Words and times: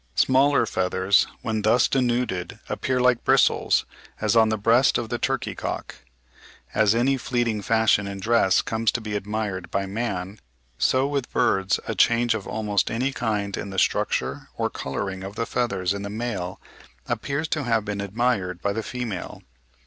Smaller 0.15 0.65
feathers 0.65 1.27
when 1.43 1.61
thus 1.61 1.87
denuded 1.87 2.57
appear 2.67 2.99
like 2.99 3.23
bristles, 3.23 3.85
as 4.19 4.35
on 4.35 4.49
the 4.49 4.57
breast 4.57 4.97
of 4.97 5.09
the 5.09 5.19
turkey 5.19 5.53
cock. 5.53 5.97
As 6.73 6.95
any 6.95 7.17
fleeting 7.17 7.61
fashion 7.61 8.07
in 8.07 8.19
dress 8.19 8.63
comes 8.63 8.91
to 8.93 8.99
be 8.99 9.15
admired 9.15 9.69
by 9.69 9.85
man, 9.85 10.39
so 10.79 11.05
with 11.05 11.31
birds 11.31 11.79
a 11.87 11.93
change 11.93 12.33
of 12.33 12.47
almost 12.47 12.89
any 12.89 13.13
kind 13.13 13.55
in 13.55 13.69
the 13.69 13.77
structure 13.77 14.49
or 14.57 14.71
colouring 14.71 15.21
of 15.23 15.35
the 15.35 15.45
feathers 15.45 15.93
in 15.93 16.01
the 16.01 16.09
male 16.09 16.59
appears 17.05 17.47
to 17.49 17.63
have 17.65 17.85
been 17.85 18.01
admired 18.01 18.59
by 18.59 18.73
the 18.73 18.81
female. 18.81 19.43